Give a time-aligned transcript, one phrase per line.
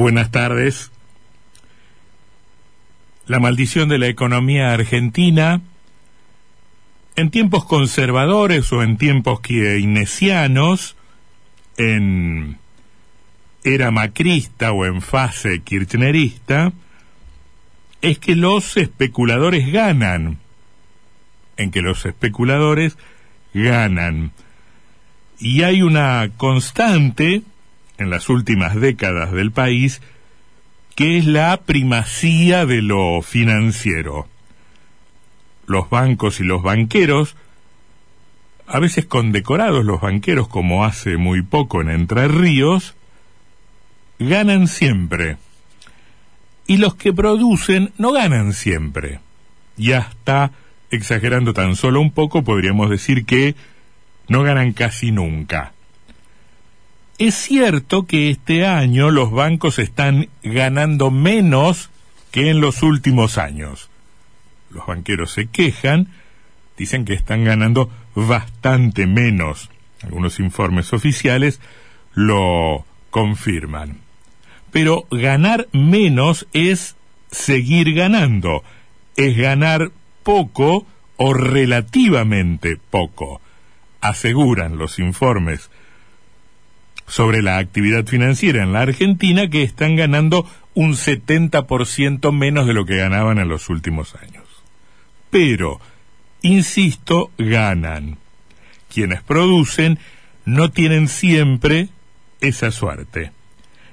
[0.00, 0.90] Buenas tardes.
[3.26, 5.60] La maldición de la economía argentina,
[7.16, 10.96] en tiempos conservadores o en tiempos keynesianos,
[11.76, 12.56] en
[13.62, 16.72] era macrista o en fase kirchnerista,
[18.00, 20.38] es que los especuladores ganan,
[21.58, 22.96] en que los especuladores
[23.52, 24.32] ganan.
[25.38, 27.42] Y hay una constante
[28.00, 30.00] en las últimas décadas del país
[31.00, 34.26] que es la primacía de lo financiero.
[35.66, 37.36] Los bancos y los banqueros,
[38.66, 42.94] a veces condecorados los banqueros como hace muy poco en Entre Ríos,
[44.18, 45.38] ganan siempre.
[46.66, 49.20] Y los que producen no ganan siempre.
[49.76, 50.52] Y hasta,
[50.90, 53.54] exagerando tan solo un poco, podríamos decir que
[54.28, 55.72] no ganan casi nunca.
[57.20, 61.90] Es cierto que este año los bancos están ganando menos
[62.30, 63.90] que en los últimos años.
[64.70, 66.08] Los banqueros se quejan,
[66.78, 69.68] dicen que están ganando bastante menos.
[70.02, 71.60] Algunos informes oficiales
[72.14, 73.98] lo confirman.
[74.70, 76.96] Pero ganar menos es
[77.30, 78.64] seguir ganando,
[79.16, 79.90] es ganar
[80.22, 80.86] poco
[81.18, 83.42] o relativamente poco,
[84.00, 85.70] aseguran los informes
[87.10, 92.86] sobre la actividad financiera en la Argentina que están ganando un 70% menos de lo
[92.86, 94.44] que ganaban en los últimos años.
[95.28, 95.80] Pero,
[96.40, 98.18] insisto, ganan.
[98.88, 99.98] Quienes producen
[100.44, 101.88] no tienen siempre
[102.40, 103.32] esa suerte.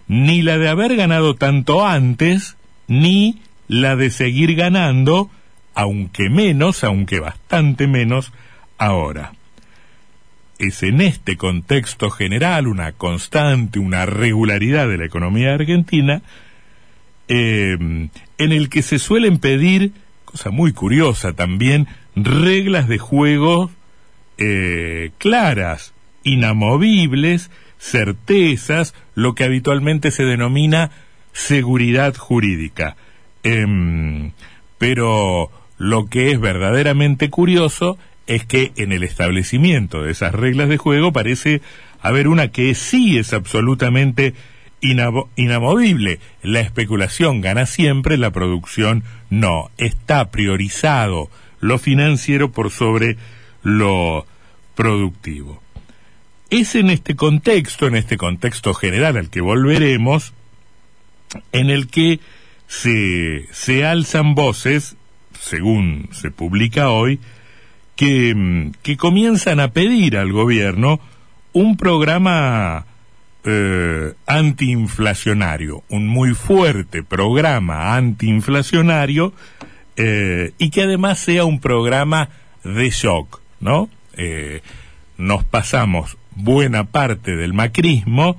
[0.07, 2.55] Ni la de haber ganado tanto antes,
[2.87, 5.31] ni la de seguir ganando,
[5.73, 8.31] aunque menos, aunque bastante menos,
[8.77, 9.33] ahora
[10.59, 16.21] es en este contexto general, una constante, una regularidad de la economía argentina,
[17.27, 19.91] eh, en el que se suelen pedir,
[20.25, 23.71] cosa muy curiosa también, reglas de juego
[24.37, 25.93] eh, claras,
[26.23, 30.91] inamovibles, certezas, lo que habitualmente se denomina
[31.33, 32.95] seguridad jurídica.
[33.43, 34.31] Em,
[34.77, 40.77] pero lo que es verdaderamente curioso es que en el establecimiento de esas reglas de
[40.77, 41.61] juego parece
[42.01, 44.33] haber una que sí es absolutamente
[44.81, 46.19] inamovible.
[46.43, 49.71] La especulación gana siempre, la producción no.
[49.77, 51.29] Está priorizado
[51.59, 53.17] lo financiero por sobre
[53.63, 54.25] lo
[54.75, 55.61] productivo.
[56.49, 60.33] Es en este contexto, en este contexto general al que volveremos,
[61.51, 62.19] en el que
[62.67, 64.95] se, se alzan voces,
[65.39, 67.19] según se publica hoy,
[67.97, 71.01] que, que comienzan a pedir al gobierno
[71.51, 72.85] un programa
[73.43, 79.33] eh, antiinflacionario, un muy fuerte programa antiinflacionario
[79.95, 82.29] eh, y que además sea un programa
[82.63, 83.89] de shock, ¿no?
[84.13, 84.61] Eh,
[85.17, 88.37] nos pasamos buena parte del macrismo,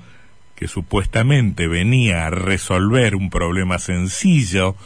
[0.54, 4.76] que supuestamente venía a resolver un problema sencillo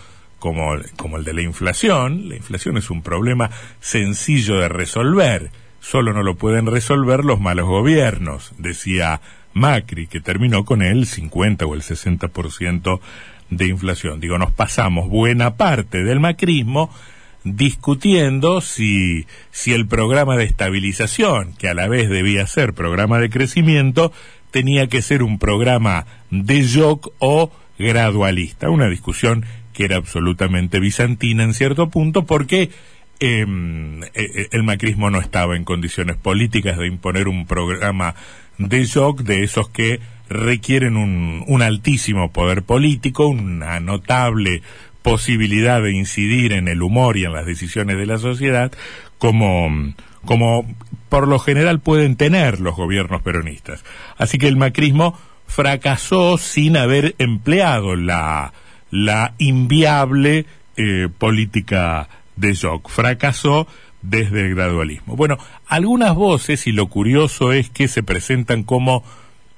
[0.42, 2.28] como, como el de la inflación.
[2.28, 3.48] La inflación es un problema
[3.78, 5.52] sencillo de resolver.
[5.78, 9.20] Solo no lo pueden resolver los malos gobiernos, decía
[9.54, 12.98] Macri, que terminó con el 50 o el 60%
[13.50, 14.18] de inflación.
[14.18, 16.90] Digo, nos pasamos buena parte del macrismo
[17.44, 23.30] discutiendo si, si el programa de estabilización, que a la vez debía ser programa de
[23.30, 24.12] crecimiento,
[24.50, 28.70] tenía que ser un programa de shock o gradualista.
[28.70, 32.70] Una discusión que era absolutamente bizantina en cierto punto, porque
[33.20, 38.14] em, e, e, el macrismo no estaba en condiciones políticas de imponer un programa
[38.58, 44.62] de shock de esos que requieren un, un altísimo poder político, una notable
[45.02, 48.72] posibilidad de incidir en el humor y en las decisiones de la sociedad,
[49.18, 49.68] como,
[50.24, 50.66] como
[51.08, 53.84] por lo general pueden tener los gobiernos peronistas.
[54.16, 55.18] Así que el macrismo
[55.54, 58.54] fracasó sin haber empleado la,
[58.90, 60.46] la inviable
[60.78, 62.88] eh, política de shock.
[62.88, 63.66] Fracasó
[64.00, 65.14] desde el gradualismo.
[65.14, 65.36] Bueno,
[65.66, 69.04] algunas voces, y lo curioso es que se presentan como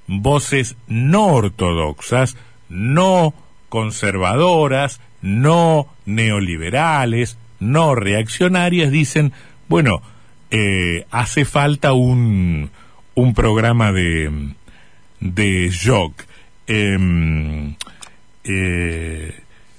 [0.08, 2.36] voces no ortodoxas,
[2.68, 3.32] no
[3.68, 9.32] conservadoras, no neoliberales, no reaccionarias, dicen,
[9.68, 10.02] bueno,
[10.50, 12.70] eh, hace falta un,
[13.14, 14.54] un programa de,
[15.24, 16.22] de shock.
[16.68, 17.74] Em,
[18.44, 19.34] eh,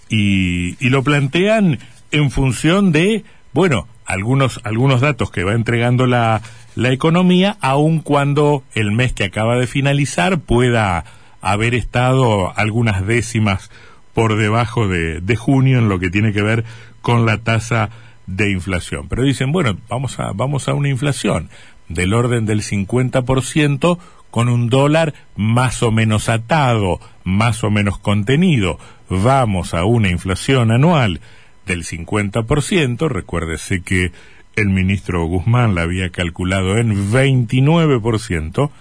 [0.10, 1.80] y, lo plantean
[2.12, 6.42] en función de, bueno, algunos, algunos datos que va entregando la,
[6.76, 11.06] la economía, aun cuando el mes que acaba de finalizar pueda
[11.42, 13.72] haber estado algunas décimas
[14.14, 16.66] por debajo de, de junio en lo que tiene que ver
[17.02, 17.90] con la tasa
[18.28, 19.08] de inflación.
[19.10, 21.50] Pero dicen, bueno, vamos a, vamos a una inflación
[21.90, 24.00] del orden del 50%
[24.36, 28.78] con un dólar más o menos atado, más o menos contenido.
[29.10, 31.22] Vamos a una inflación anual
[31.66, 34.12] del 50%, recuérdese que
[34.58, 38.72] el ministro Guzmán la había calculado en 29%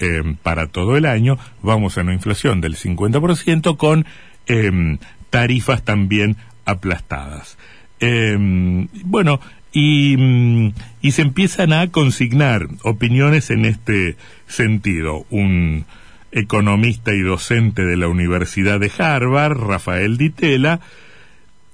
[0.00, 4.04] eh, para todo el año, vamos a una inflación del 50% con
[4.48, 4.98] em,
[5.30, 6.36] tarifas también
[6.66, 7.56] aplastadas.
[8.00, 9.40] Em, bueno,
[9.72, 10.72] y, mm,
[11.02, 15.26] y, se empiezan a consignar opiniones en este sentido.
[15.30, 15.84] Un
[16.32, 20.80] economista y docente de la Universidad de Harvard, Rafael Ditela,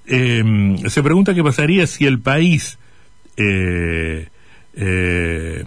[0.05, 2.79] em, se pregunta qué pasaría si el país,
[3.35, 4.27] eh,
[4.75, 5.65] eh,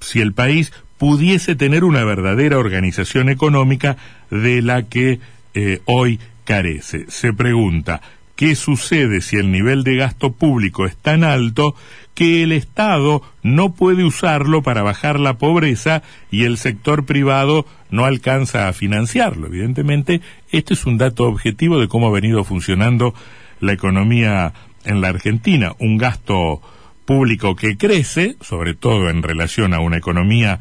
[0.00, 3.96] si el país pudiese tener una verdadera organización económica
[4.30, 5.20] de la que
[5.54, 7.06] eh, hoy carece.
[7.08, 8.00] Se pregunta,
[8.36, 11.74] ¿Qué sucede si el nivel de gasto público es tan alto
[12.14, 18.04] que el Estado no puede usarlo para bajar la pobreza y el sector privado no
[18.04, 19.48] alcanza a financiarlo?
[19.48, 23.14] Evidentemente, este es un dato objetivo de cómo ha venido funcionando
[23.60, 24.54] la economía
[24.84, 25.74] en la Argentina.
[25.78, 26.62] Un gasto
[27.04, 30.58] público que crece, sobre todo en relación a una economía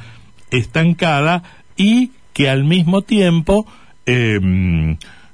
[0.52, 1.44] estancada,
[1.78, 3.66] y que al mismo tiempo
[4.06, 4.40] eh,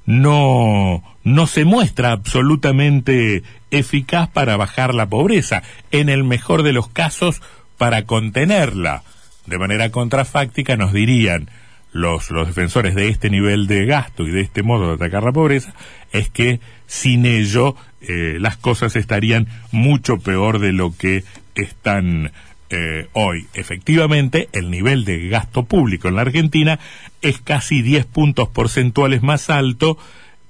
[0.06, 1.02] no,
[1.34, 7.42] no se muestra absolutamente eficaz para bajar la pobreza, en el mejor de los casos
[7.76, 9.02] para contenerla.
[9.46, 11.50] De manera contrafáctica nos dirían
[11.92, 15.32] los, los defensores de este nivel de gasto y de este modo de atacar la
[15.32, 15.74] pobreza,
[16.12, 21.24] es que sin ello eh, las cosas estarían mucho peor de lo que
[21.54, 22.32] están
[22.70, 23.46] eh, hoy.
[23.54, 26.78] Efectivamente, el nivel de gasto público en la Argentina
[27.22, 29.98] es casi 10 puntos porcentuales más alto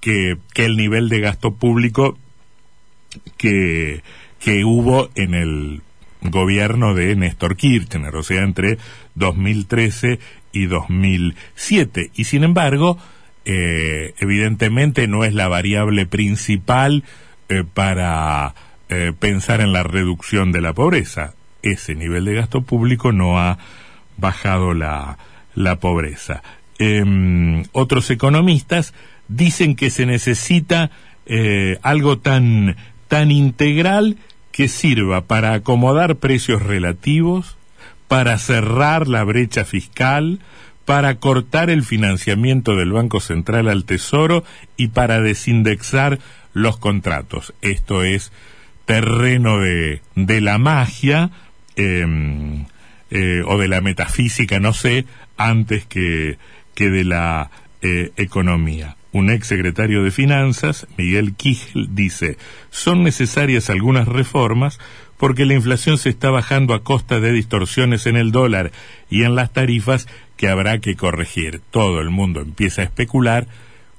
[0.00, 2.16] que, que el nivel de gasto público
[3.36, 4.02] que,
[4.40, 5.82] que hubo en el
[6.22, 8.78] gobierno de Néstor Kirchner, o sea, entre
[9.14, 10.18] 2013
[10.52, 12.10] y 2007.
[12.14, 12.98] Y sin embargo,
[13.44, 17.04] eh, evidentemente no es la variable principal
[17.48, 18.54] eh, para
[19.20, 23.58] pensar en la reducción de la pobreza ese nivel de gasto público no ha
[24.16, 25.18] bajado la,
[25.54, 26.42] la pobreza.
[26.78, 28.94] Em, otros economistas
[29.28, 30.90] dicen que se necesita
[31.26, 32.76] eh, algo tan,
[33.08, 34.16] tan integral
[34.50, 37.56] que sirva para acomodar precios relativos,
[38.08, 40.40] para cerrar la brecha fiscal,
[40.84, 44.42] para cortar el financiamiento del Banco Central al Tesoro
[44.76, 46.18] y para desindexar
[46.54, 47.52] los contratos.
[47.60, 48.32] Esto es
[48.86, 51.30] terreno de, de la magia,
[51.78, 52.66] Em,
[53.10, 56.36] eh, o de la metafísica, no sé, antes que,
[56.74, 57.52] que de la
[57.82, 58.96] eh, economía.
[59.18, 62.38] Un ex secretario de Finanzas, Miguel Kigel, dice,
[62.70, 64.78] son necesarias algunas reformas
[65.16, 68.70] porque la inflación se está bajando a costa de distorsiones en el dólar
[69.10, 70.06] y en las tarifas
[70.36, 71.60] que habrá que corregir.
[71.72, 73.48] Todo el mundo empieza a especular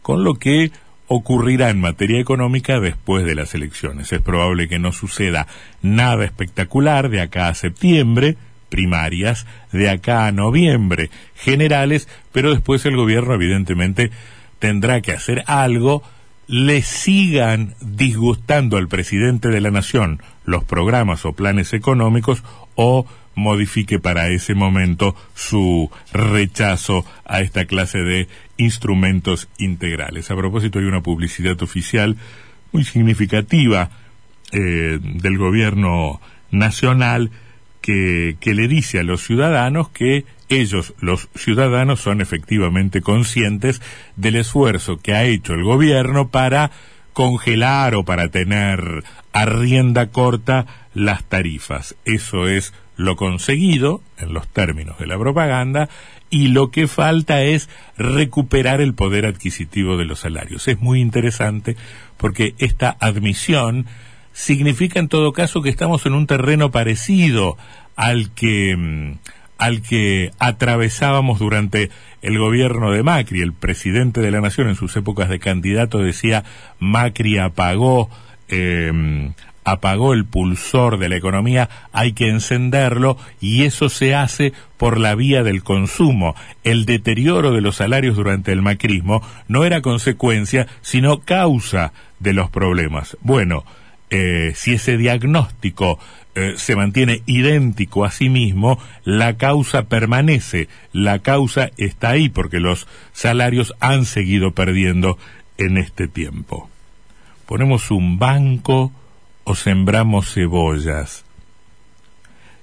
[0.02, 0.72] con lo que
[1.08, 4.14] ocurrirá en materia económica después de las elecciones.
[4.14, 5.48] Es probable que no suceda
[5.82, 8.38] nada espectacular de acá a septiembre,
[8.70, 14.12] primarias, de acá a noviembre, generales, pero después el gobierno evidentemente
[14.60, 16.04] tendrá que hacer algo,
[16.48, 22.44] le sigan disgustando al presidente de la nación los programas o planes económicos
[22.76, 30.30] o modifique para ese momento su rechazo a esta clase de instrumentos integrales.
[30.30, 32.18] A propósito, hay una publicidad oficial
[32.72, 33.90] muy significativa
[34.52, 36.20] eh, del gobierno
[36.52, 37.32] nacional
[38.40, 43.82] que, le dice a los ciudadanos que ellos, los ciudadanos, son efectivamente conscientes
[44.16, 46.72] del esfuerzo que ha hecho el gobierno para
[47.14, 49.04] congelar o para tener
[49.34, 51.96] a rienda corta las tarifas.
[52.06, 55.90] Eso es lo conseguido en los términos de la propaganda
[56.30, 60.68] y lo que falta es recuperar el poder adquisitivo de los salarios.
[60.68, 61.76] Es muy interesante
[62.18, 63.88] porque esta admisión
[64.40, 67.58] significa en todo caso que estamos en un terreno parecido
[67.98, 69.18] al que mm,
[69.58, 71.90] al que atravesábamos durante
[72.22, 73.42] el gobierno de Macri.
[73.42, 76.46] El presidente de la Nación en sus épocas de candidato decía
[76.80, 78.10] Macri apagó
[78.48, 79.34] eh,
[79.66, 85.16] apagó el pulsor de la economía, hay que encenderlo y eso se hace por la
[85.16, 86.34] vía del consumo.
[86.64, 92.50] El deterioro de los salarios durante el macrismo no era consecuencia, sino causa de los
[92.50, 93.18] problemas.
[93.22, 93.66] Bueno,
[94.10, 96.00] eh, si ese diagnóstico
[96.36, 102.60] eh, se mantiene idéntico a sí mismo, la causa permanece, la causa está ahí porque
[102.60, 105.18] los salarios han seguido perdiendo
[105.58, 106.70] en este tiempo.
[107.46, 108.92] Ponemos un banco
[109.44, 111.26] o sembramos cebollas.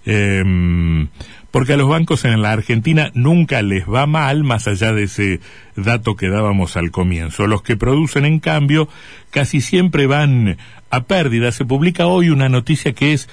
[0.04, 1.08] Em,
[1.50, 5.40] porque a los bancos en la Argentina nunca les va mal, más allá de ese
[5.74, 7.46] dato que dábamos al comienzo.
[7.46, 8.88] Los que producen, en cambio,
[9.30, 10.58] casi siempre van
[10.90, 11.52] a pérdida.
[11.52, 13.28] Se publica hoy una noticia que es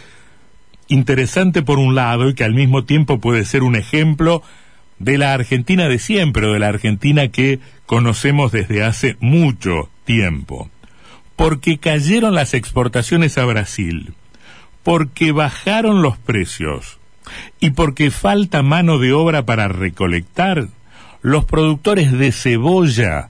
[0.88, 4.44] interesante por un lado y que al mismo tiempo puede ser un ejemplo
[5.00, 10.70] de la Argentina de siempre, o de la Argentina que conocemos desde hace mucho tiempo.
[11.36, 14.14] Porque cayeron las exportaciones a Brasil
[14.84, 17.00] porque bajaron los precios
[17.60, 20.68] y porque falta mano de obra para recolectar,
[21.22, 23.30] los productores de cebolla,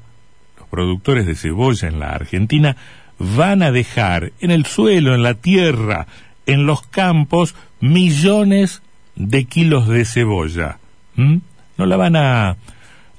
[0.58, 2.76] los productores de cebolla en la Argentina,
[3.20, 6.08] van a dejar en el suelo, en la tierra,
[6.46, 8.82] en los campos, millones
[9.16, 10.80] de kilos de cebolla.
[11.16, 12.58] No la van a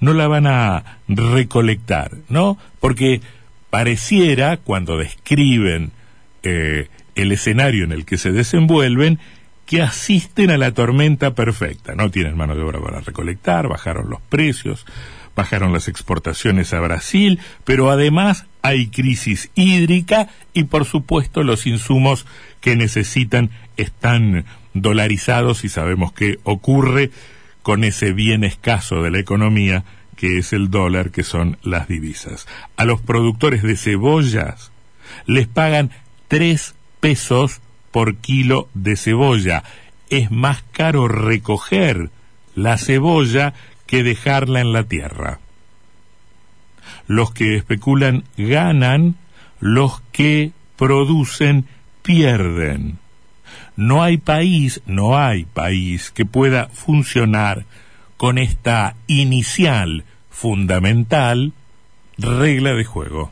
[0.01, 2.59] no la van a recolectar, ¿no?
[2.81, 3.23] Porque
[3.71, 5.93] pareciera, cuando describen
[6.43, 9.19] eh, el escenario en el que se desenvuelven
[9.67, 11.95] que asisten a la tormenta perfecta.
[11.95, 14.87] No tienen mano de obra para recolectar, bajaron los precios,
[15.35, 22.27] bajaron las exportaciones a Brasil, pero además hay crisis hídrica y por supuesto los insumos
[22.61, 24.45] que necesitan están
[24.75, 27.11] dolarizados y sabemos qué ocurre
[27.63, 29.85] con ese bien escaso de la economía
[30.17, 32.47] que es el dólar, que son las divisas.
[32.77, 34.71] A los productores de cebollas
[35.27, 35.91] les pagan
[36.29, 37.61] tres pesos
[37.95, 39.63] por kilo de cebolla.
[40.11, 42.11] Es más caro recoger
[42.57, 43.55] la cebolla
[43.87, 45.39] que dejarla en la tierra.
[47.07, 49.15] Los que especulan ganan,
[49.61, 51.67] los que producen
[52.03, 52.99] pierden.
[53.77, 57.65] No hay país, no hay país que pueda funcionar
[58.17, 61.53] con esta inicial, fundamental,
[62.19, 63.31] regla de juego.